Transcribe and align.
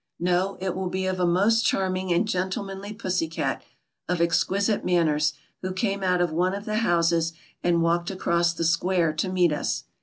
No, 0.19 0.57
it 0.59 0.75
will 0.75 0.89
be 0.89 1.05
of 1.05 1.19
a 1.19 1.27
most 1.27 1.63
charming 1.63 2.11
and 2.11 2.27
gentle 2.27 2.63
manly 2.63 2.91
pussy 2.91 3.27
cat, 3.27 3.61
of 4.09 4.19
exquisite 4.19 4.83
manners, 4.83 5.33
who 5.61 5.71
came 5.71 6.01
out 6.01 6.21
of 6.21 6.31
one 6.31 6.55
of 6.55 6.65
the 6.65 6.77
houses 6.77 7.33
and 7.63 7.83
walked 7.83 8.09
across 8.09 8.51
the 8.51 8.63
square 8.63 9.13
to 9.13 9.29
meet 9.31 9.53
us. 9.53 9.83